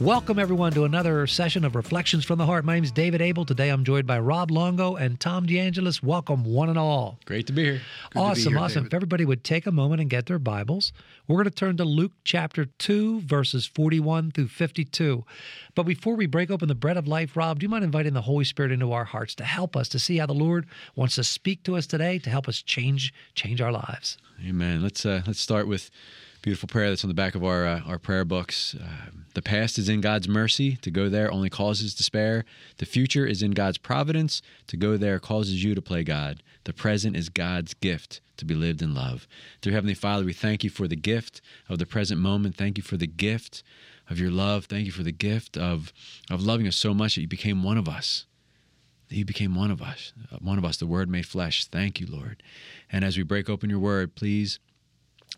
[0.00, 2.64] Welcome, everyone, to another session of Reflections from the Heart.
[2.64, 3.44] My name is David Able.
[3.44, 6.04] Today I'm joined by Rob Longo and Tom DeAngelis.
[6.04, 7.18] Welcome, one and all.
[7.24, 7.72] Great to be here.
[7.72, 8.82] Good to be awesome, here, awesome.
[8.84, 8.86] David.
[8.86, 10.92] If everybody would take a moment and get their Bibles,
[11.26, 15.24] we're going to turn to Luke chapter 2, verses 41 through 52.
[15.74, 18.22] But before we break open the bread of life, Rob, do you mind inviting the
[18.22, 21.24] Holy Spirit into our hearts to help us to see how the Lord wants to
[21.24, 24.16] speak to us today to help us change change our lives?
[24.46, 24.80] Amen.
[24.80, 25.90] Let's uh, let's start with
[26.42, 28.74] beautiful prayer that's on the back of our uh, our prayer books.
[28.74, 30.76] Uh, the past is in God's mercy.
[30.76, 32.44] To go there only causes despair.
[32.78, 34.42] The future is in God's providence.
[34.68, 36.42] To go there causes you to play God.
[36.64, 39.26] The present is God's gift to be lived in love.
[39.60, 42.56] Dear Heavenly Father, we thank you for the gift of the present moment.
[42.56, 43.62] Thank you for the gift
[44.08, 44.66] of your love.
[44.66, 45.92] Thank you for the gift of
[46.30, 48.26] of loving us so much that you became one of us.
[49.08, 51.64] that you became one of us, one of us, the Word made flesh.
[51.64, 52.42] Thank you, Lord.
[52.92, 54.58] And as we break open your Word, please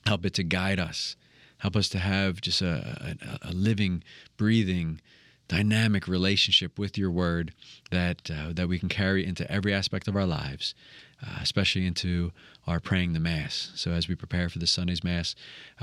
[0.07, 1.17] help it to guide us.
[1.59, 4.03] Help us to have just a, a, a living,
[4.37, 5.01] breathing,
[5.47, 7.53] dynamic relationship with your Word
[7.91, 10.75] that uh, that we can carry into every aspect of our lives,
[11.23, 12.33] uh, especially into
[12.67, 13.73] our praying the Mass.
[13.75, 15.35] So as we prepare for this Sunday's Mass,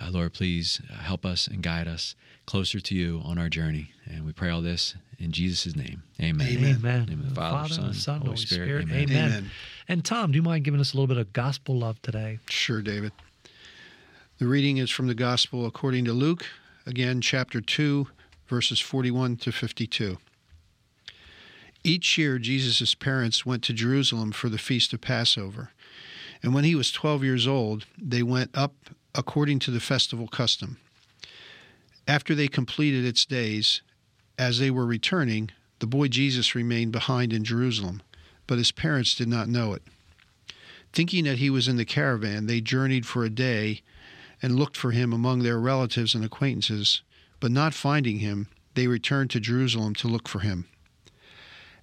[0.01, 3.91] uh, Lord, please uh, help us and guide us closer to you on our journey.
[4.05, 6.01] And we pray all this in Jesus' name.
[6.21, 6.47] Amen.
[6.47, 6.75] Amen.
[6.77, 6.99] Amen.
[7.01, 8.67] In the name of the Father, Son, Son, Holy Holy Spirit.
[8.67, 8.83] Spirit.
[8.85, 9.09] Amen.
[9.09, 9.31] Amen.
[9.31, 9.51] Amen.
[9.89, 12.39] And Tom, do you mind giving us a little bit of gospel love today?
[12.49, 13.11] Sure, David.
[14.39, 16.45] The reading is from the Gospel according to Luke,
[16.85, 18.05] again, chapter 2,
[18.47, 20.19] verses 41 to 52.
[21.83, 25.71] Each year, Jesus' parents went to Jerusalem for the feast of Passover.
[26.43, 28.75] And when he was 12 years old, they went up
[29.15, 30.77] according to the festival custom.
[32.07, 33.81] After they completed its days,
[34.37, 38.03] as they were returning, the boy Jesus remained behind in Jerusalem,
[38.45, 39.81] but his parents did not know it.
[40.93, 43.81] Thinking that he was in the caravan, they journeyed for a day
[44.41, 47.01] and looked for him among their relatives and acquaintances,
[47.39, 50.65] but not finding him, they returned to Jerusalem to look for him.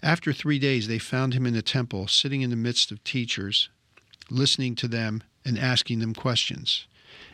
[0.02, 3.68] After three days, they found him in the temple, sitting in the midst of teachers,
[4.30, 6.86] listening to them and asking them questions.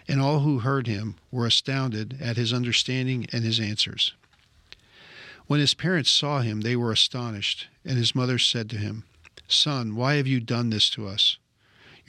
[0.06, 4.14] And all who heard him were astounded at his understanding and his answers.
[5.46, 9.04] When his parents saw him, they were astonished, and his mother said to him,
[9.48, 11.38] Son, why have you done this to us?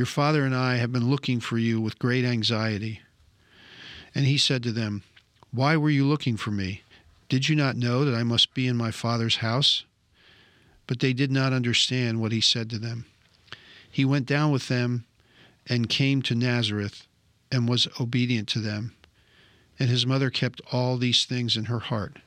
[0.01, 3.01] Your father and I have been looking for you with great anxiety.
[4.15, 5.03] And he said to them,
[5.51, 6.81] Why were you looking for me?
[7.29, 9.83] Did you not know that I must be in my father's house?
[10.87, 13.05] But they did not understand what he said to them.
[13.91, 15.05] He went down with them
[15.67, 17.05] and came to Nazareth
[17.51, 18.95] and was obedient to them.
[19.77, 22.17] And his mother kept all these things in her heart.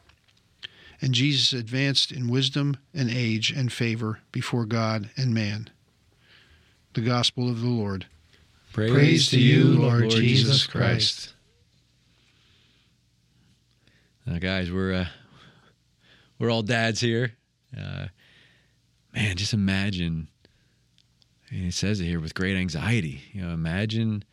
[1.02, 5.70] And Jesus advanced in wisdom and age and favor before God and man.
[6.94, 8.06] The Gospel of the Lord.
[8.72, 11.34] Praise to you, Lord Jesus Christ.
[14.24, 15.06] Now, guys, we're uh,
[16.38, 17.32] we're all dads here.
[17.76, 18.06] Uh,
[19.12, 20.28] man, just imagine.
[21.50, 23.22] And it says it here with great anxiety.
[23.32, 24.24] You know, imagine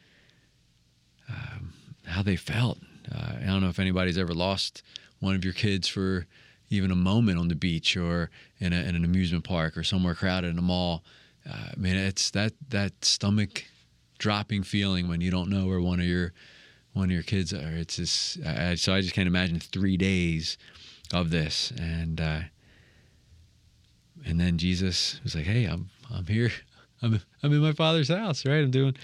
[1.27, 1.73] um,
[2.05, 2.77] how they felt.
[3.11, 4.83] Uh, I don't know if anybody's ever lost
[5.19, 6.27] one of your kids for
[6.69, 8.29] even a moment on the beach or
[8.59, 11.03] in, a, in an amusement park or somewhere crowded in a mall.
[11.49, 13.65] Uh, I mean, it's that that stomach
[14.17, 16.33] dropping feeling when you don't know where one of your
[16.93, 17.71] one of your kids are.
[17.71, 18.43] It's just
[18.81, 20.57] so I just can't imagine three days
[21.13, 22.41] of this, and uh,
[24.25, 26.51] and then Jesus was like, "Hey, I'm I'm here.
[27.01, 28.63] I'm I'm in my Father's house, right?
[28.63, 28.95] I'm doing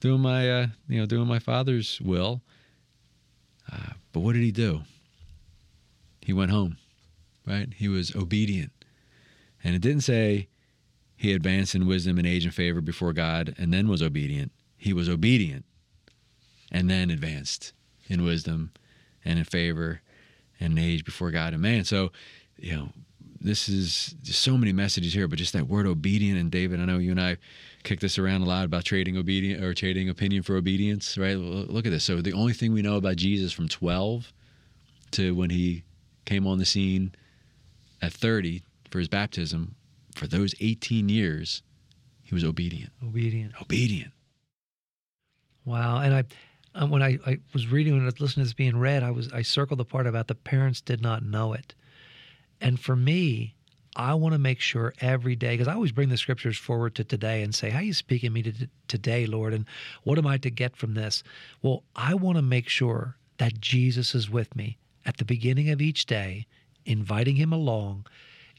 [0.00, 2.42] doing my uh, you know doing my Father's will."
[3.72, 4.82] Uh, but what did he do?
[6.20, 6.76] He went home,
[7.46, 7.68] right?
[7.74, 8.72] He was obedient,
[9.62, 10.48] and it didn't say
[11.16, 14.52] he advanced in wisdom and age and favor before God, and then was obedient.
[14.76, 15.64] He was obedient
[16.70, 17.72] and then advanced
[18.08, 18.72] in wisdom
[19.24, 20.00] and in favor
[20.60, 21.84] and in age before God and man.
[21.84, 22.12] So,
[22.56, 22.88] you know,
[23.40, 26.38] this is just so many messages here, but just that word obedient.
[26.38, 27.36] And David, I know you and I
[27.82, 31.36] kick this around a lot about trading obedient or trading opinion for obedience, right?
[31.36, 32.04] Look at this.
[32.04, 34.32] So the only thing we know about Jesus from 12
[35.12, 35.84] to when he
[36.24, 37.14] came on the scene
[38.00, 39.74] at 30 for his baptism,
[40.14, 41.62] for those 18 years,
[42.22, 42.92] He was obedient.
[43.02, 43.52] Obedient.
[43.60, 44.12] Obedient.
[45.64, 45.98] Wow.
[45.98, 46.24] And I,
[46.74, 49.42] um, when I, I was reading and listening to this being read, I was I
[49.42, 51.74] circled the part about the parents did not know it.
[52.60, 53.54] And for me,
[53.96, 57.04] I want to make sure every day, because I always bring the scriptures forward to
[57.04, 59.54] today and say, How are you speaking to me to, today, Lord?
[59.54, 59.66] And
[60.02, 61.22] what am I to get from this?
[61.62, 65.80] Well, I want to make sure that Jesus is with me at the beginning of
[65.80, 66.46] each day,
[66.84, 68.06] inviting him along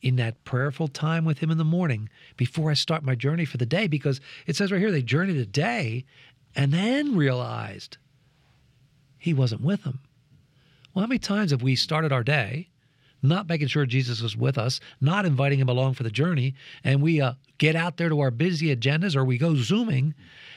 [0.01, 3.57] in that prayerful time with him in the morning before I start my journey for
[3.57, 6.06] the day, because it says right here, they journeyed a day
[6.56, 7.97] and then realized
[9.18, 10.00] he wasn't with them.
[10.94, 12.69] Well, how many times have we started our day?
[13.27, 17.01] not making sure Jesus was with us, not inviting him along for the journey, and
[17.01, 20.13] we uh, get out there to our busy agendas or we go zooming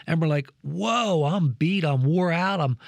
[0.06, 2.78] and we're like, whoa, I'm beat, I'm wore out, I'm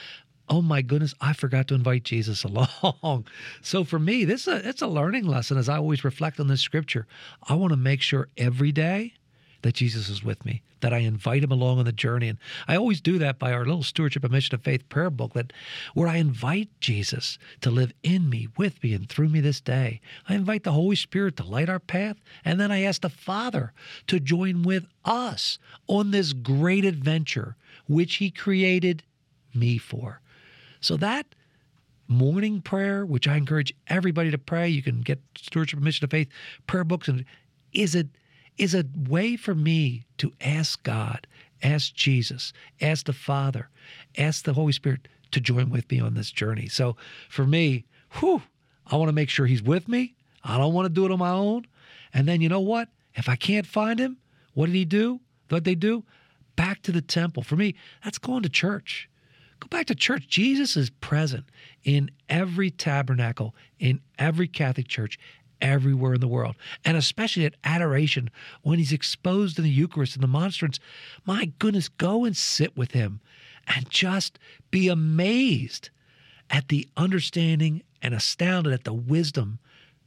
[0.50, 2.44] oh my goodness, I forgot to invite Jesus
[2.82, 3.26] along.
[3.62, 6.48] so for me, this is a, it's a learning lesson as I always reflect on
[6.48, 7.06] this scripture.
[7.48, 9.14] I want to make sure every day
[9.62, 12.28] that Jesus is with me, that I invite him along on the journey.
[12.28, 15.52] And I always do that by our little Stewardship and Mission of Faith prayer booklet,
[15.94, 20.00] where I invite Jesus to live in me, with me, and through me this day.
[20.28, 23.72] I invite the Holy Spirit to light our path, and then I ask the Father
[24.06, 27.56] to join with us on this great adventure
[27.86, 29.02] which he created
[29.54, 30.20] me for.
[30.80, 31.26] So that
[32.08, 36.10] morning prayer, which I encourage everybody to pray, you can get Stewardship and Mission of
[36.10, 36.28] Faith
[36.66, 37.24] prayer books, and
[37.72, 38.08] is it
[38.58, 41.26] is a way for me to ask God,
[41.62, 43.68] ask Jesus, ask the Father,
[44.18, 46.68] ask the Holy Spirit to join with me on this journey.
[46.68, 46.96] So
[47.28, 47.84] for me,
[48.18, 48.42] whew,
[48.86, 50.14] I want to make sure He's with me.
[50.42, 51.66] I don't want to do it on my own.
[52.12, 52.88] And then you know what?
[53.14, 54.18] If I can't find Him,
[54.54, 55.20] what did He do?
[55.48, 56.04] What they do?
[56.56, 57.42] Back to the temple.
[57.42, 57.74] For me,
[58.04, 59.08] that's going to church.
[59.60, 60.26] Go back to church.
[60.26, 61.44] Jesus is present
[61.84, 65.18] in every tabernacle, in every Catholic church,
[65.60, 68.30] everywhere in the world, and especially at adoration
[68.62, 70.80] when he's exposed in the Eucharist and the monstrance.
[71.26, 73.20] My goodness, go and sit with him
[73.66, 74.38] and just
[74.70, 75.90] be amazed
[76.48, 79.58] at the understanding and astounded at the wisdom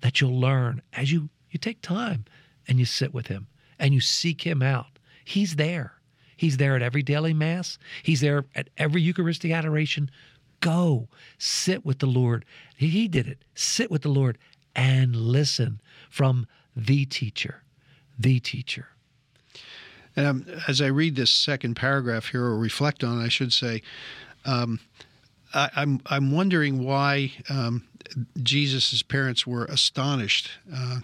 [0.02, 2.26] that you'll learn as you, you take time
[2.68, 3.48] and you sit with him
[3.80, 5.00] and you seek him out.
[5.24, 5.94] He's there.
[6.44, 10.12] He's there at every daily Mass, he's there at every Eucharistic adoration.
[10.60, 11.07] Go
[11.38, 12.44] sit with the Lord.
[12.75, 13.38] He did it.
[13.56, 14.38] Sit with the Lord
[14.75, 15.80] and listen
[16.10, 16.45] from
[16.75, 17.63] the teacher,
[18.19, 18.90] the teacher.
[20.18, 23.81] And um, as I read this second paragraph here, or reflect on I should say,
[24.44, 24.81] um,
[25.54, 27.88] I, am I'm, I'm wondering why um,
[28.42, 31.00] Jesus' parents were astonished uh,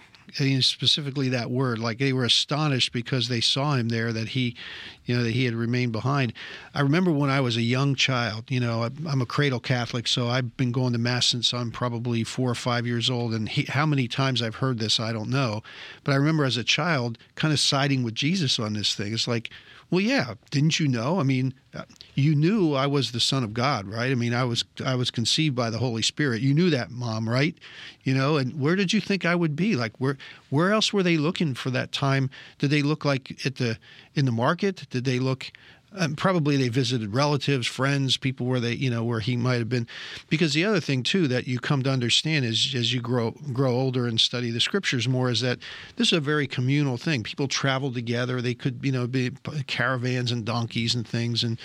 [0.62, 4.56] specifically that word like they were astonished because they saw him there that he
[5.04, 6.32] you know that he had remained behind.
[6.74, 10.28] I remember when i was a young child you know i'm a cradle catholic so
[10.28, 13.62] i've been going to mass since i'm probably four or five years old and he,
[13.64, 15.62] how many times i've heard this i don't know.
[16.04, 19.12] But i remember as a child kind of siding with jesus on this thing.
[19.12, 19.50] It's like
[19.90, 20.34] well, yeah.
[20.50, 21.18] Didn't you know?
[21.18, 21.82] I mean, uh,
[22.14, 24.10] you knew I was the Son of God, right?
[24.10, 26.42] I mean, I was I was conceived by the Holy Spirit.
[26.42, 27.56] You knew that, Mom, right?
[28.04, 29.74] You know, and where did you think I would be?
[29.74, 30.16] Like, where
[30.48, 32.30] where else were they looking for that time?
[32.58, 33.78] Did they look like at the
[34.14, 34.86] in the market?
[34.90, 35.50] Did they look
[35.96, 39.68] um, probably they visited relatives, friends, people where they, you know, where he might have
[39.68, 39.88] been.
[40.28, 43.72] Because the other thing too that you come to understand is as you grow grow
[43.72, 45.58] older and study the scriptures more is that
[45.96, 47.22] this is a very communal thing.
[47.22, 48.40] People travel together.
[48.40, 49.30] They could, you know, be
[49.66, 51.58] caravans and donkeys and things, and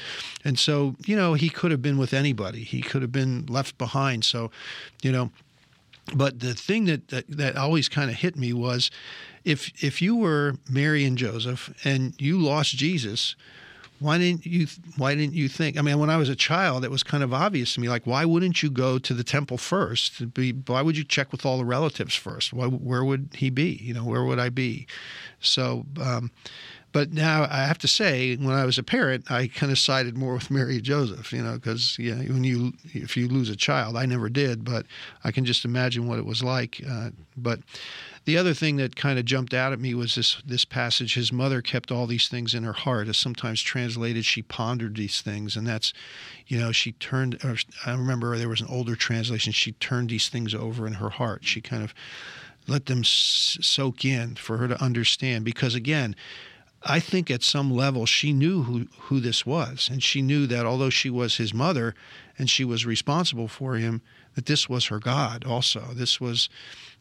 [0.43, 2.63] and so you know he could have been with anybody.
[2.63, 4.25] He could have been left behind.
[4.25, 4.49] So,
[5.03, 5.29] you know,
[6.15, 8.89] but the thing that that, that always kind of hit me was
[9.43, 13.35] if if you were Mary and Joseph and you lost Jesus
[13.99, 16.91] why didn't you why didn't you think i mean when i was a child it
[16.91, 20.33] was kind of obvious to me like why wouldn't you go to the temple first?
[20.33, 22.53] Be, why would you check with all the relatives first?
[22.53, 23.79] Why, where would he be?
[23.81, 24.87] You know where would i be?
[25.39, 26.31] So um,
[26.95, 30.17] but now I have to say, when I was a parent, I kind of sided
[30.17, 33.55] more with Mary and Joseph, you know, because yeah, when you if you lose a
[33.57, 34.85] child, I never did, but
[35.21, 36.81] I can just imagine what it was like.
[36.89, 37.59] Uh, but
[38.25, 41.13] the other thing that kind of jumped out at me was this this passage.
[41.13, 43.07] His mother kept all these things in her heart.
[43.07, 45.93] As sometimes translated, she pondered these things, and that's,
[46.47, 47.39] you know, she turned.
[47.85, 49.53] I remember there was an older translation.
[49.53, 51.45] She turned these things over in her heart.
[51.45, 51.93] She kind of
[52.67, 55.45] let them soak in for her to understand.
[55.45, 56.15] Because again,
[56.83, 59.89] I think at some level she knew who, who this was.
[59.91, 61.95] And she knew that although she was his mother
[62.37, 64.01] and she was responsible for him,
[64.35, 65.89] that this was her God also.
[65.93, 66.49] This was,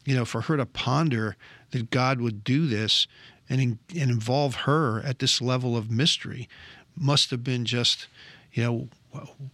[0.05, 1.35] you know, for her to ponder
[1.71, 3.07] that God would do this
[3.49, 6.49] and, in, and involve her at this level of mystery
[6.95, 8.07] must have been just,
[8.53, 8.87] you know,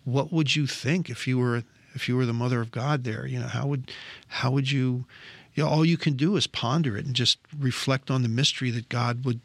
[0.05, 3.25] what would you think if you were if you were the mother of God there?
[3.25, 3.91] You know, how would
[4.27, 5.05] how would you
[5.53, 8.71] you know, all you can do is ponder it and just reflect on the mystery
[8.71, 9.41] that God would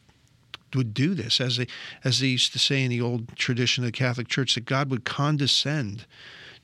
[0.75, 1.67] would do this, as they
[2.05, 4.91] as they used to say in the old tradition of the Catholic Church, that God
[4.91, 6.07] would condescend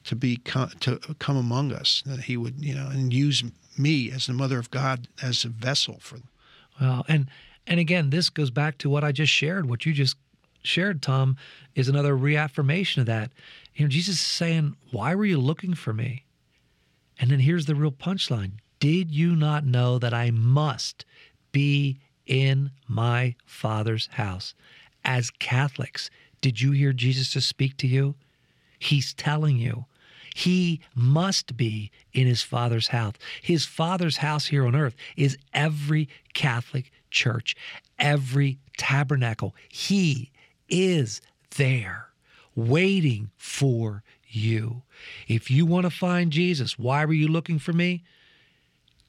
[0.05, 3.45] to be to come among us, that He would you know and use
[3.79, 6.17] me as the Mother of God as a vessel for.
[6.17, 6.29] Them.
[6.81, 7.29] Well, and
[7.67, 9.69] and again, this goes back to what I just shared.
[9.69, 10.17] What you just
[10.63, 11.37] shared, Tom,
[11.75, 13.33] is another reaffirmation of that.
[13.75, 16.25] You know, Jesus is saying, "Why were you looking for me?"
[17.19, 21.05] And then here's the real punchline: Did you not know that I must
[21.53, 24.55] be in my Father's house?
[25.05, 28.15] As Catholics, did you hear Jesus to speak to you?
[28.79, 29.87] He's telling you
[30.35, 33.15] he must be in his Father's house.
[33.43, 37.55] His Father's house here on earth is every Catholic church,
[37.99, 39.55] every tabernacle.
[39.69, 40.31] He
[40.69, 41.21] is
[41.57, 42.09] there
[42.55, 44.83] waiting for you.
[45.29, 48.03] If you want to find Jesus, why were you looking for me?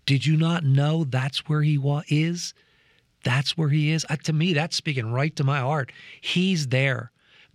[0.06, 2.54] Did you not know that's where he wa- is?
[3.24, 4.06] That's where he is.
[4.10, 5.92] Uh, to me, that's speaking right to my heart.
[6.20, 7.13] He's there.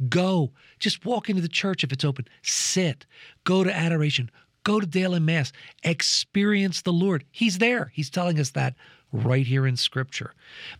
[0.08, 0.52] Go.
[0.78, 2.26] Just walk into the church if it's open.
[2.42, 3.06] Sit.
[3.44, 4.30] Go to adoration.
[4.64, 5.52] Go to daily mass.
[5.82, 7.24] Experience the Lord.
[7.30, 7.90] He's there.
[7.94, 8.74] He's telling us that
[9.12, 10.34] right here in Scripture.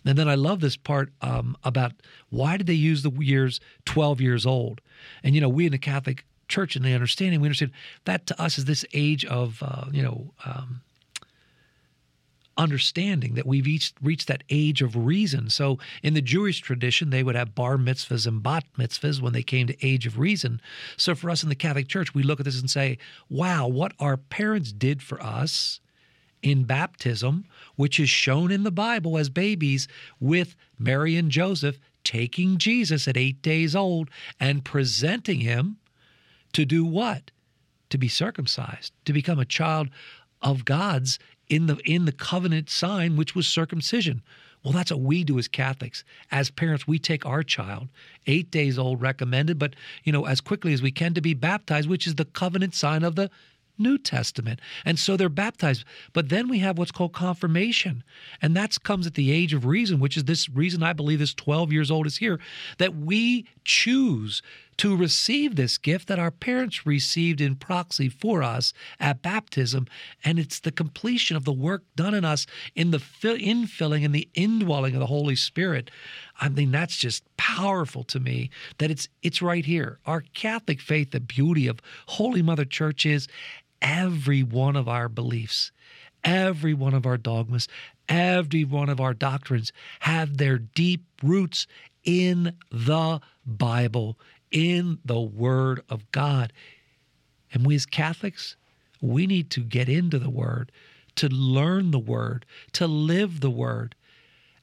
[0.05, 1.93] And then I love this part um, about
[2.31, 4.81] why did they use the years 12 years old?
[5.23, 7.73] And, you know, we in the Catholic Church and the understanding, we understand
[8.05, 10.81] that to us is this age of, uh, you know, um,
[12.59, 15.49] understanding that we've each reached that age of reason.
[15.49, 19.45] So in the Jewish tradition, they would have bar mitzvahs and bat mitzvahs when they
[19.45, 20.61] came to age of reason.
[20.97, 22.99] So for us in the Catholic Church, we look at this and say,
[23.31, 25.81] wow, what our parents did for us
[26.43, 27.45] in baptism,
[27.77, 29.89] which is shown in the Bible as babies
[30.21, 34.11] with Mary and Joseph taking Jesus at eight days old
[34.41, 35.79] and presenting him
[36.53, 37.31] to do what?
[37.91, 39.89] To be circumcised, to become a child
[40.43, 44.23] of God's in the in the covenant sign which was circumcision
[44.63, 47.89] well that's what we do as catholics as parents we take our child
[48.27, 49.75] 8 days old recommended but
[50.05, 53.03] you know as quickly as we can to be baptized which is the covenant sign
[53.03, 53.31] of the
[53.79, 54.61] New Testament.
[54.85, 55.85] And so they're baptized.
[56.13, 58.03] But then we have what's called confirmation.
[58.43, 61.35] And that comes at the age of reason, which is this reason I believe this
[61.35, 62.41] 12 years old is here,
[62.79, 64.43] that we choose
[64.79, 69.87] to receive this gift that our parents received in proxy for us at baptism.
[70.25, 74.29] And it's the completion of the work done in us in the infilling and the
[74.35, 75.91] indwelling of the Holy Spirit.
[76.41, 79.99] I mean, that's just powerful to me that it's it's right here.
[80.07, 83.29] Our Catholic faith, the beauty of Holy Mother Church is
[83.83, 85.73] every one of our beliefs,
[86.25, 87.69] every one of our dogmas,
[88.09, 91.67] every one of our doctrines have their deep roots
[92.05, 94.19] in the Bible,
[94.51, 96.53] in the Word of God.
[97.53, 98.57] And we as Catholics,
[99.01, 100.73] we need to get into the Word,
[101.17, 103.95] to learn the Word, to live the Word,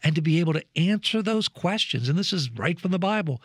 [0.03, 2.09] and to be able to answer those questions.
[2.09, 3.41] And this is right from the Bible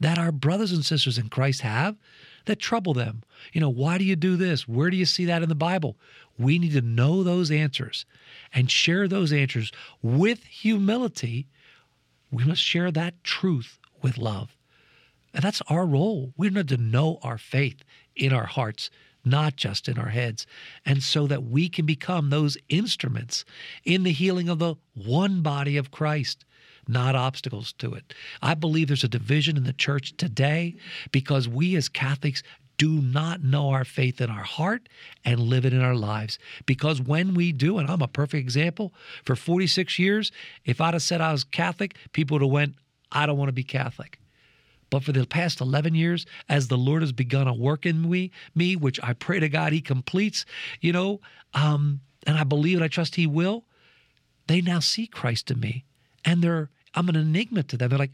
[0.00, 1.96] that our brothers and sisters in Christ have
[2.44, 3.22] that trouble them.
[3.52, 4.68] You know, why do you do this?
[4.68, 5.96] Where do you see that in the Bible?
[6.38, 8.06] We need to know those answers
[8.52, 11.48] and share those answers with humility.
[12.30, 14.55] We must share that truth with love.
[15.36, 16.32] And that's our role.
[16.38, 17.84] We need to know our faith
[18.16, 18.88] in our hearts,
[19.22, 20.46] not just in our heads.
[20.86, 23.44] And so that we can become those instruments
[23.84, 26.46] in the healing of the one body of Christ,
[26.88, 28.14] not obstacles to it.
[28.40, 30.76] I believe there's a division in the church today
[31.12, 32.42] because we as Catholics
[32.78, 34.88] do not know our faith in our heart
[35.22, 36.38] and live it in our lives.
[36.64, 40.32] Because when we do, and I'm a perfect example, for 46 years,
[40.64, 42.76] if I'd have said I was Catholic, people would have went,
[43.12, 44.18] I don't want to be Catholic.
[44.90, 48.30] But for the past 11 years, as the Lord has begun a work in me,
[48.54, 50.44] me, which I pray to God He completes,
[50.80, 51.20] you know,
[51.54, 53.64] um, and I believe and I trust He will,
[54.46, 55.84] they now see Christ in me.
[56.24, 57.88] And they're, I'm an enigma to them.
[57.88, 58.12] They're like,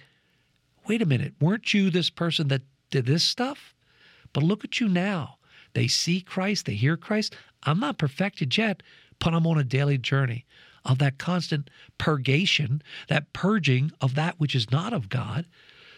[0.88, 3.74] wait a minute, weren't you this person that did this stuff?
[4.32, 5.36] But look at you now.
[5.74, 7.34] They see Christ, they hear Christ.
[7.62, 8.82] I'm not perfected yet,
[9.18, 10.44] but I'm on a daily journey
[10.84, 15.46] of that constant purgation, that purging of that which is not of God,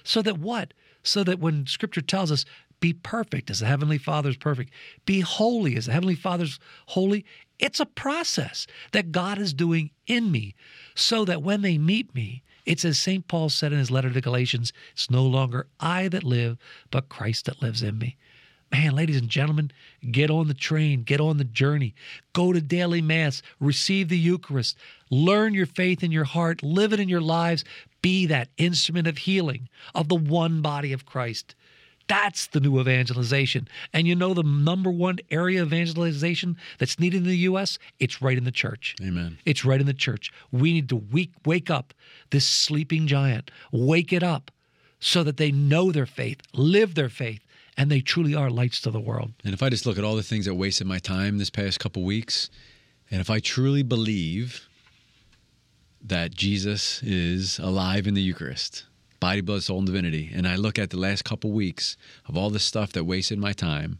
[0.05, 0.73] so that what?
[1.03, 2.45] So that when scripture tells us,
[2.81, 4.73] be perfect as the Heavenly Father is perfect,
[5.07, 7.25] be holy as the Heavenly Father's holy,
[7.59, 10.55] it's a process that God is doing in me
[10.95, 13.27] so that when they meet me, it's as St.
[13.29, 16.59] Paul said in his letter to Galatians it's no longer I that live,
[16.91, 18.17] but Christ that lives in me.
[18.75, 19.71] Man, ladies and gentlemen,
[20.11, 21.95] get on the train, get on the journey,
[22.33, 24.77] go to daily Mass, receive the Eucharist,
[25.11, 27.65] learn your faith in your heart, live it in your lives,
[28.03, 31.55] be that instrument of healing of the one body of Christ.
[32.09, 33.69] That's the new evangelization.
[33.93, 37.79] And you know the number one area of evangelization that's needed in the U.S.?
[38.01, 38.97] It's right in the church.
[39.01, 39.39] Amen.
[39.45, 40.33] It's right in the church.
[40.51, 41.95] We need to wake, wake up
[42.31, 44.51] this sleeping giant, wake it up
[44.99, 47.41] so that they know their faith, live their faith,
[47.77, 49.33] and they truly are lights to the world.
[49.45, 51.81] And if I just look at all the things that wasted my time this past
[51.81, 52.51] couple weeks,
[53.11, 54.69] and if I truly believe
[56.03, 58.85] that Jesus is alive in the Eucharist,
[59.21, 62.51] body, blood, soul, and divinity, and I look at the last couple weeks of all
[62.51, 63.99] the stuff that wasted my time,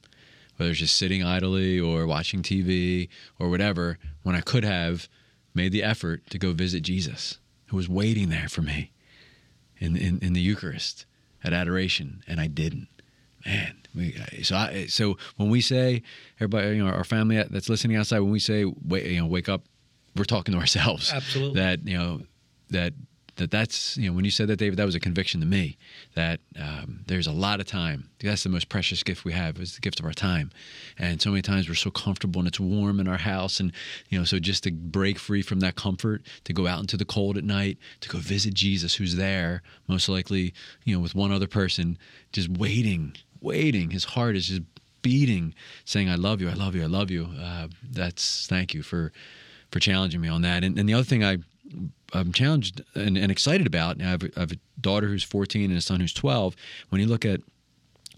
[0.57, 5.09] whether it's just sitting idly or watching TV or whatever, when I could have
[5.55, 8.93] made the effort to go visit Jesus, who was waiting there for me
[9.79, 11.07] in, in, in the Eucharist
[11.43, 12.89] at adoration, and I didn't.
[13.47, 16.03] Man, we, so I, so when we say
[16.39, 19.49] everybody, you know, our family that's listening outside, when we say wait, you know, wake
[19.49, 19.63] up,
[20.17, 21.13] we're talking to ourselves.
[21.13, 21.61] Absolutely.
[21.61, 22.21] That you know
[22.71, 22.95] that
[23.37, 25.77] that that's you know when you said that David that was a conviction to me
[26.15, 29.75] that um, there's a lot of time that's the most precious gift we have is
[29.75, 30.51] the gift of our time
[30.99, 33.73] and so many times we're so comfortable and it's warm in our house and
[34.09, 37.05] you know so just to break free from that comfort to go out into the
[37.05, 41.33] cold at night to go visit Jesus who's there most likely you know with one
[41.33, 41.99] other person
[42.33, 44.63] just waiting waiting his heart is just
[45.03, 48.83] beating saying I love you I love you I love you uh, that's thank you
[48.83, 49.13] for
[49.71, 51.39] for challenging me on that and, and the other thing I
[52.13, 54.01] I'm challenged and, and excited about.
[54.01, 56.55] I have, have, a daughter who's 14 and a son who's 12.
[56.91, 57.41] When you look at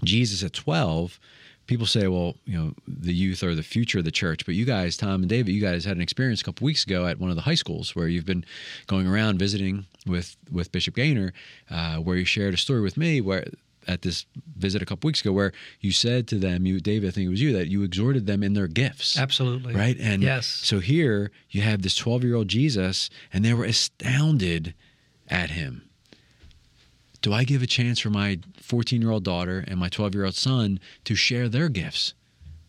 [0.05, 1.19] Jesus at 12,
[1.67, 4.45] people say, well, you know, the youth are the future of the church.
[4.45, 7.07] But you guys, Tom and David, you guys had an experience a couple weeks ago
[7.07, 8.45] at one of the high schools where you've been
[8.87, 11.33] going around visiting with with Bishop Gainer,
[11.71, 13.47] uh, where you shared a story with me where
[13.87, 14.27] at this
[14.57, 17.31] visit a couple weeks ago where you said to them, you David, I think it
[17.31, 19.19] was you, that you exhorted them in their gifts.
[19.19, 19.75] Absolutely.
[19.75, 19.97] Right?
[20.01, 20.47] And yes.
[20.47, 24.75] so here you have this 12 year old Jesus, and they were astounded
[25.29, 25.89] at him.
[27.23, 30.25] Do I give a chance for my 14 year old daughter and my 12 year
[30.25, 32.15] old son to share their gifts?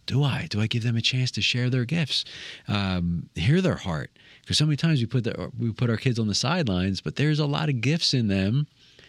[0.06, 0.48] Do I?
[0.50, 2.24] Do I give them a chance to share their gifts,
[2.68, 4.10] um, hear their heart?
[4.42, 7.18] Because so many times we put the, we put our kids on the sidelines, but
[7.18, 8.68] there's a lot of gifts in them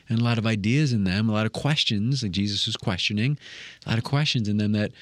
[0.08, 3.38] and a lot of ideas in them, a lot of questions, like Jesus was questioning,
[3.86, 4.92] a lot of questions in them that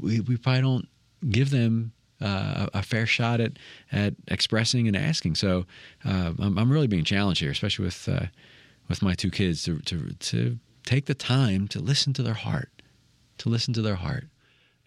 [0.00, 0.88] we, we probably don't
[1.30, 3.52] give them uh, a, fair shot at
[3.92, 5.36] at expressing and asking.
[5.36, 5.66] So
[6.04, 8.26] uh, I'm, I'm, really being challenged here, especially with uh,
[8.88, 12.70] with my two kids, to, to to take the time to listen to their heart,
[13.38, 14.24] to listen to their heart.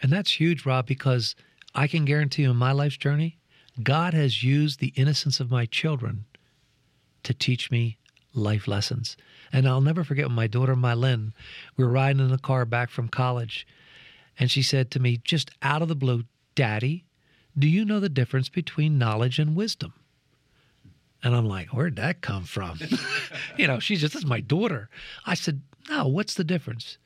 [0.02, 1.36] And that's huge, Rob, because
[1.74, 3.38] I can guarantee you in my life's journey,
[3.82, 6.26] God has used the innocence of my children
[7.24, 7.98] to teach me
[8.34, 9.16] life lessons.
[9.54, 11.34] And I'll never forget when my daughter Mylin,
[11.76, 13.68] we were riding in the car back from college,
[14.40, 16.24] and she said to me, just out of the blue,
[16.56, 17.06] Daddy,
[17.58, 19.94] do you know the difference between knowledge and wisdom?
[21.24, 22.80] And I'm like, where'd that come from?
[23.58, 24.90] you know, she's just, this is my daughter.
[25.26, 26.98] I said, no, what's the difference?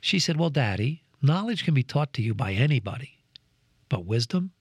[0.00, 3.18] She said, well, Daddy, knowledge can be taught to you by anybody,
[3.88, 4.52] but wisdom,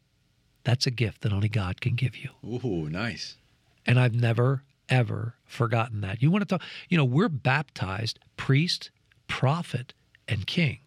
[0.63, 2.31] that's a gift that only God can give you.
[2.43, 3.37] Ooh, nice.
[3.85, 6.21] And I've never ever forgotten that.
[6.21, 8.91] You want to talk, you know, we're baptized priest,
[9.28, 9.93] prophet,
[10.28, 10.80] and king.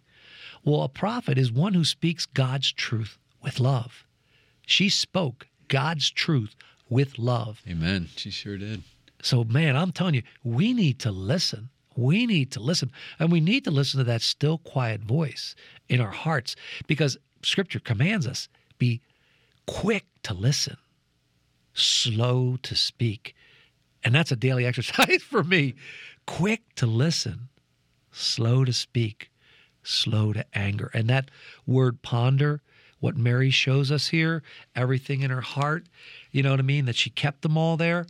[0.64, 4.06] Well, a prophet is one who speaks God's truth with love.
[4.66, 6.54] She spoke God's truth
[6.88, 7.62] with love.
[7.68, 8.08] Amen.
[8.16, 8.82] She sure did.
[9.22, 11.70] So, man, I'm telling you, we need to listen.
[11.96, 12.90] We need to listen.
[13.18, 15.54] And we need to listen to that still, quiet voice
[15.88, 19.00] in our hearts because scripture commands us be
[19.66, 20.76] quick to listen,
[21.72, 23.34] slow to speak,
[24.04, 25.74] and that's a daily exercise for me.
[26.26, 27.48] Quick to listen,
[28.10, 29.30] slow to speak,
[29.82, 30.90] slow to anger.
[30.94, 31.30] And that
[31.66, 32.60] word ponder,
[33.00, 34.42] what Mary shows us here,
[34.76, 35.86] everything in her heart,
[36.30, 36.84] you know what I mean?
[36.84, 38.06] That she kept them all there.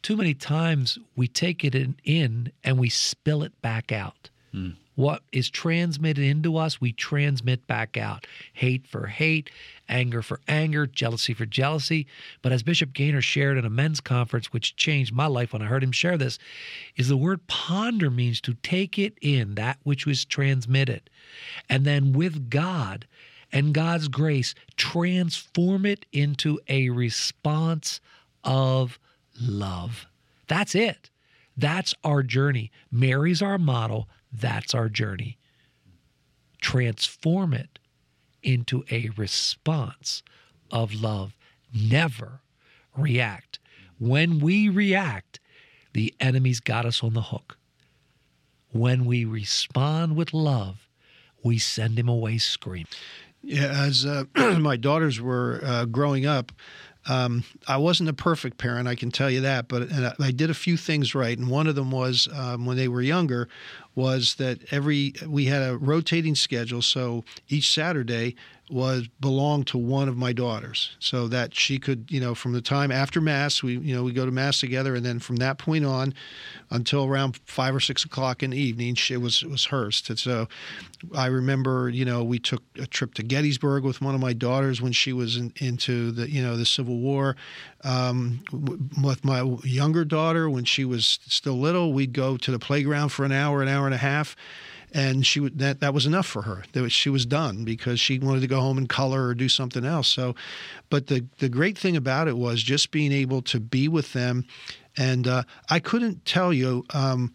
[0.00, 4.30] Too many times we take it in, in and we spill it back out.
[4.54, 4.76] Mm.
[4.94, 8.26] What is transmitted into us, we transmit back out.
[8.52, 9.50] Hate for hate,
[9.88, 12.06] anger for anger, jealousy for jealousy.
[12.42, 15.66] But as Bishop Gainer shared in a men's conference, which changed my life when I
[15.66, 16.38] heard him share this,
[16.96, 21.10] is the word ponder means to take it in, that which was transmitted,
[21.68, 23.06] and then with God
[23.52, 28.00] and God's grace, transform it into a response
[28.42, 28.98] of
[29.40, 30.06] love.
[30.46, 31.10] That's it.
[31.56, 32.72] That's our journey.
[32.90, 34.08] Mary's our model.
[34.38, 35.38] That's our journey.
[36.60, 37.78] Transform it
[38.42, 40.22] into a response
[40.70, 41.36] of love.
[41.72, 42.40] Never
[42.96, 43.58] react.
[43.98, 45.40] When we react,
[45.92, 47.56] the enemy's got us on the hook.
[48.72, 50.88] When we respond with love,
[51.42, 52.86] we send him away screaming.
[53.42, 54.24] Yeah, as uh,
[54.58, 56.50] my daughters were uh, growing up,
[57.06, 60.50] um, I wasn't a perfect parent, I can tell you that, but I, I did
[60.50, 61.36] a few things right.
[61.36, 63.48] And one of them was um, when they were younger,
[63.94, 66.82] was that every we had a rotating schedule.
[66.82, 68.36] So each Saturday
[68.70, 70.96] was belonged to one of my daughters.
[70.98, 74.12] So that she could you know from the time after mass we you know we
[74.12, 76.14] go to mass together and then from that point on
[76.70, 80.48] until around five or six o'clock in the evening it was it was hers so
[81.14, 84.80] i remember you know we took a trip to gettysburg with one of my daughters
[84.80, 87.36] when she was in, into the you know the civil war
[87.84, 88.42] um,
[89.02, 91.92] with my younger daughter when she was still little.
[91.92, 94.34] We'd go to the playground for an hour an hour and a half
[94.94, 96.62] and she would that that was enough for her.
[96.72, 99.84] That she was done because she wanted to go home and color or do something
[99.84, 100.08] else.
[100.08, 100.34] So,
[100.88, 104.46] but the the great thing about it was just being able to be with them,
[104.96, 106.86] and uh, I couldn't tell you.
[106.94, 107.34] Um,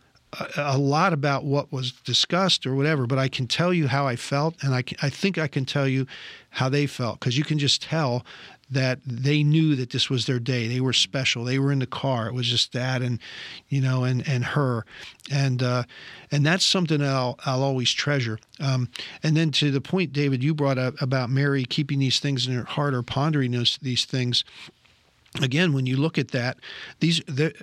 [0.58, 4.16] a, lot about what was discussed or whatever, but I can tell you how I
[4.16, 6.06] felt, and I, can, I think I can tell you
[6.52, 8.24] how they felt because you can just tell
[8.72, 10.68] that they knew that this was their day.
[10.68, 11.44] They were special.
[11.44, 12.28] They were in the car.
[12.28, 13.20] It was just dad and
[13.68, 14.86] you know and and her,
[15.32, 15.84] and uh,
[16.32, 18.40] and that's something that I'll I'll always treasure.
[18.60, 18.90] Um,
[19.24, 22.54] and then to the point, David, you brought up about Mary keeping these things in
[22.54, 24.44] her heart or pondering those, these things
[25.42, 26.58] again when you look at that
[27.02, 27.22] these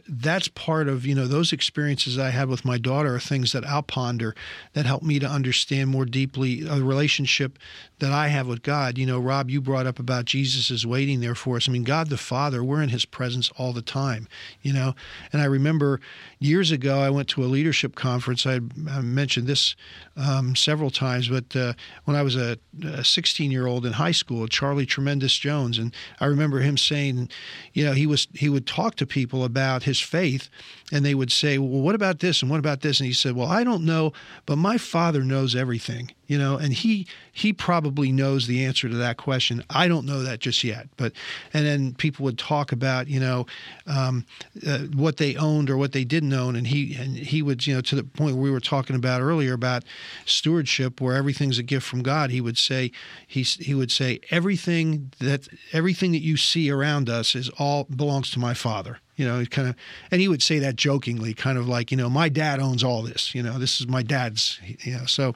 [0.08, 3.66] that's part of you know those experiences i had with my daughter are things that
[3.66, 4.34] i'll ponder
[4.74, 7.58] that help me to understand more deeply a relationship
[7.98, 8.96] that i have with god.
[8.98, 11.68] You know rob you brought up about jesus is waiting there for us.
[11.68, 14.28] I mean god the father we're in his presence all the time
[14.62, 14.94] you know?
[15.32, 16.00] And i remember
[16.38, 18.46] years ago i went to a leadership conference.
[18.46, 19.74] I, I mentioned this
[20.16, 21.72] um, several times but uh,
[22.04, 22.58] when i was a
[23.02, 27.28] 16 year old in high school charlie tremendous jones and i remember him saying
[27.72, 30.48] you know, he was he would talk to people about his faith,
[30.92, 33.34] and they would say, "Well, what about this and what about this?" And he said,
[33.34, 34.12] "Well, I don't know,
[34.44, 38.96] but my Father knows everything." You know, and he he probably knows the answer to
[38.96, 39.64] that question.
[39.70, 41.12] I don't know that just yet, but
[41.52, 43.46] and then people would talk about you know
[43.86, 44.26] um,
[44.66, 47.74] uh, what they owned or what they didn't own, and he and he would you
[47.74, 49.84] know to the point we were talking about earlier about
[50.24, 52.30] stewardship, where everything's a gift from God.
[52.30, 52.92] He would say
[53.26, 58.30] he he would say everything that everything that you see around us is all belongs
[58.32, 59.76] to my Father you know, kind of,
[60.10, 63.02] and he would say that jokingly, kind of like, you know, my dad owns all
[63.02, 65.34] this, you know, this is my dad's, you know, so,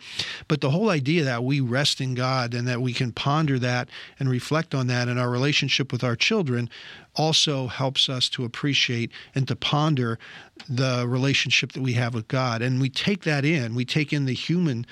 [0.48, 3.88] but the whole idea that we rest in God and that we can ponder that
[4.18, 6.68] and reflect on that in our relationship with our children
[7.16, 10.18] also helps us to appreciate and to ponder
[10.68, 12.62] the relationship that we have with God.
[12.62, 14.86] And we take that in, we take in the human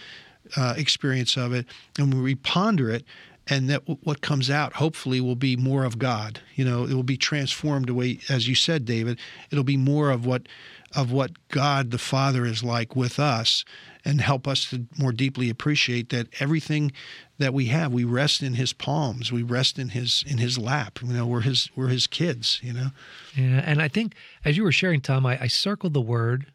[0.56, 1.66] uh, experience of it,
[1.98, 3.04] and we ponder it,
[3.50, 6.40] and that what comes out hopefully will be more of God.
[6.54, 9.18] You know, it will be transformed away, as you said, David.
[9.50, 10.48] It'll be more of what
[10.96, 13.64] of what God the Father is like with us,
[14.04, 16.92] and help us to more deeply appreciate that everything
[17.36, 20.98] that we have, we rest in His palms, we rest in His in His lap.
[21.02, 22.60] You know, we're His we're His kids.
[22.62, 22.88] You know.
[23.36, 26.46] Yeah, and I think as you were sharing, Tom, I, I circled the word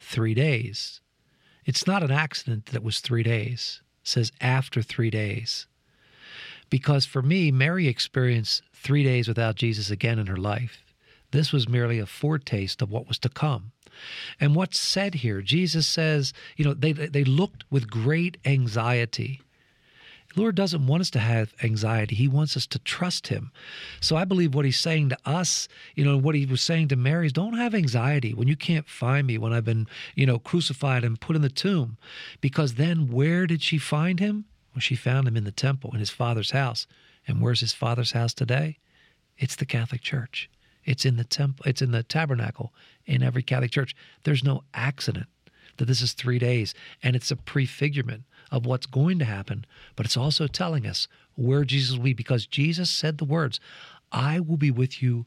[0.00, 1.00] three days.
[1.64, 3.82] It's not an accident that it was three days.
[4.02, 5.66] It says after three days.
[6.70, 10.84] Because for me, Mary experienced three days without Jesus again in her life.
[11.30, 13.72] This was merely a foretaste of what was to come.
[14.40, 19.42] And what's said here, Jesus says, you know, they, they looked with great anxiety.
[20.34, 22.14] The Lord doesn't want us to have anxiety.
[22.14, 23.50] He wants us to trust Him.
[24.00, 26.96] So I believe what He's saying to us, you know, what He was saying to
[26.96, 30.38] Mary is don't have anxiety when you can't find me, when I've been, you know,
[30.38, 31.96] crucified and put in the tomb.
[32.40, 34.44] Because then where did she find Him?
[34.80, 36.86] She found him in the temple in his father's house.
[37.26, 38.78] And where's his father's house today?
[39.36, 40.48] It's the Catholic Church.
[40.84, 42.72] It's in the temple, it's in the tabernacle
[43.04, 43.94] in every Catholic church.
[44.22, 45.26] There's no accident
[45.76, 50.06] that this is 3 days and it's a prefigurement of what's going to happen, but
[50.06, 53.60] it's also telling us where Jesus will be because Jesus said the words,
[54.10, 55.26] "I will be with you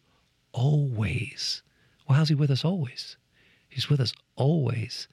[0.52, 1.62] always."
[2.08, 3.18] Well, how's he with us always?
[3.70, 5.08] He's with us always,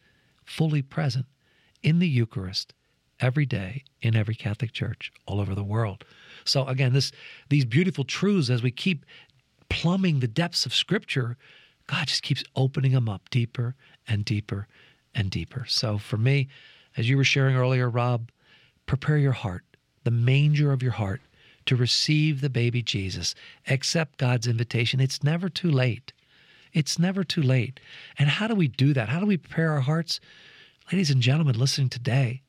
[0.44, 1.27] fully present
[1.83, 2.72] in the Eucharist
[3.20, 6.04] every day in every Catholic church all over the world.
[6.44, 7.12] So again, this
[7.48, 9.04] these beautiful truths as we keep
[9.68, 11.37] plumbing the depths of scripture,
[11.87, 13.74] God just keeps opening them up deeper
[14.07, 14.66] and deeper
[15.14, 15.64] and deeper.
[15.68, 16.48] So for me,
[16.96, 18.31] as you were sharing earlier, Rob,
[18.87, 19.64] prepare your heart,
[20.04, 21.20] the manger of your heart
[21.66, 23.35] to receive the baby Jesus.
[23.68, 25.00] Accept God's invitation.
[25.00, 26.12] It's never too late.
[26.72, 27.81] It's never too late.
[28.18, 29.09] And how do we do that?
[29.09, 30.20] How do we prepare our hearts?
[30.90, 32.42] Ladies and gentlemen, listening today,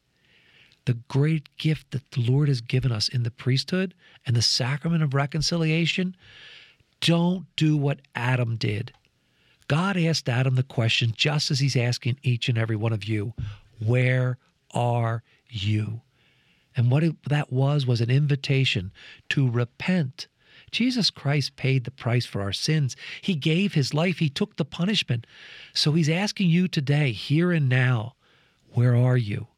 [0.90, 3.94] the great gift that the Lord has given us in the priesthood
[4.26, 6.16] and the sacrament of reconciliation,
[7.00, 8.92] don't do what Adam did.
[9.68, 13.36] God asked Adam the question just as he's asking each and every one of you
[13.86, 14.40] Where
[14.74, 16.02] are you?
[16.76, 18.92] And what it, that was was an invitation
[19.30, 20.28] to repent,
[20.72, 22.96] Jesus Christ paid the price for our sins.
[23.22, 25.28] He gave his life, he took the punishment.
[25.76, 28.16] So he's asking you today, here and now,
[28.70, 29.50] where are you?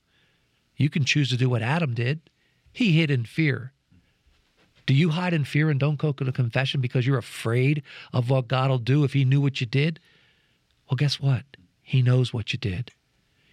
[0.81, 2.21] You can choose to do what Adam did.
[2.73, 3.71] He hid in fear.
[4.87, 8.47] Do you hide in fear and don't go to confession because you're afraid of what
[8.47, 9.99] God will do if He knew what you did?
[10.89, 11.43] Well, guess what?
[11.83, 12.93] He knows what you did.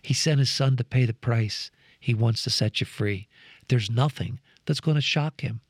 [0.00, 1.70] He sent His Son to pay the price.
[2.00, 3.28] He wants to set you free.
[3.68, 5.60] There's nothing that's going to shock Him.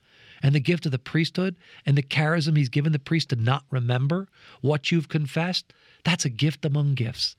[0.40, 3.64] And the gift of the priesthood and the charism He's given the priest to not
[3.72, 4.28] remember
[4.60, 5.72] what you've confessed,
[6.04, 7.34] that's a gift among gifts.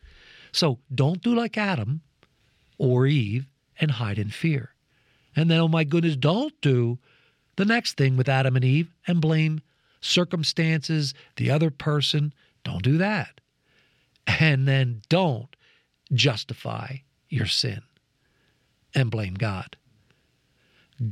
[0.52, 2.02] So don't do like Adam
[2.78, 3.48] or Eve
[3.80, 4.74] and hide in fear.
[5.36, 7.00] And then, oh my goodness, don't do
[7.56, 9.62] the next thing with Adam and Eve and blame
[10.02, 12.34] circumstances, the other person.
[12.64, 13.42] Don't do that.
[14.28, 15.56] And then don't
[16.14, 16.98] justify
[17.30, 17.82] your sin
[18.96, 19.78] and blame God.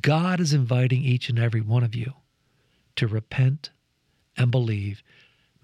[0.01, 2.13] God is inviting each and every one of you
[2.95, 3.69] to repent
[4.35, 5.01] and believe,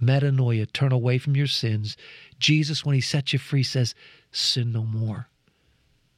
[0.02, 1.98] metanoia, turn away from your sins.
[2.40, 3.94] Jesus, when he sets you free, says,
[4.32, 5.28] Sin no more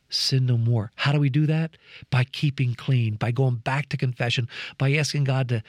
[0.09, 0.91] sin no more.
[0.95, 1.77] How do we do that?
[2.09, 5.63] By keeping clean, by going back to confession, by asking God to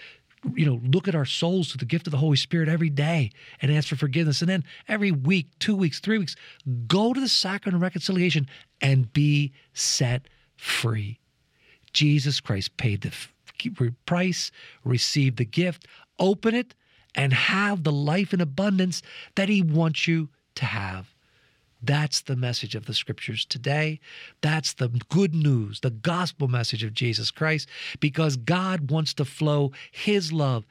[0.55, 3.31] you know, look at our souls through the gift of the Holy Spirit every day
[3.61, 4.41] and ask for forgiveness.
[4.41, 6.37] And then every week, two weeks, three weeks,
[6.87, 8.47] go to the sacrament of reconciliation
[8.81, 11.19] and be set free.
[11.93, 14.51] Jesus Christ paid the price,
[14.85, 15.87] receive the gift,
[16.19, 16.75] open it,
[17.15, 19.03] and have the life in abundance
[19.35, 21.16] that He wants you to have.
[21.83, 24.01] That's the message of the scriptures today.
[24.41, 27.69] That's the good news, the gospel message of Jesus Christ,
[28.01, 30.65] because God wants to flow His love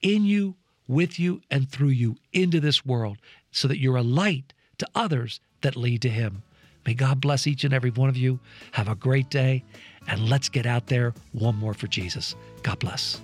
[0.00, 3.18] in you, with you, and through you into this world
[3.50, 6.42] so that you're a light to others that lead to Him.
[6.86, 8.40] May God bless each and every one of you.
[8.72, 9.62] Have a great day,
[10.08, 12.34] and let's get out there one more for Jesus.
[12.62, 13.20] God bless.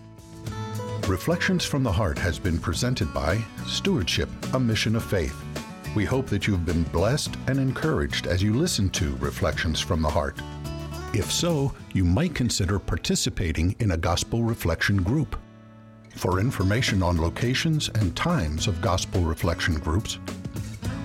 [1.09, 5.35] Reflections from the Heart has been presented by Stewardship, a Mission of Faith.
[5.95, 10.09] We hope that you've been blessed and encouraged as you listen to Reflections from the
[10.09, 10.39] Heart.
[11.15, 15.37] If so, you might consider participating in a gospel reflection group.
[16.15, 20.19] For information on locations and times of gospel reflection groups,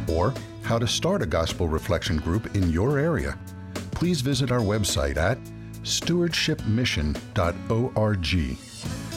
[0.07, 3.37] or how to start a gospel reflection group in your area,
[3.91, 5.37] please visit our website at
[5.83, 8.57] stewardshipmission.org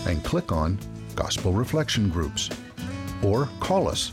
[0.07, 0.79] and click on
[1.17, 2.51] Gospel Reflection Groups.
[3.23, 4.13] Or call us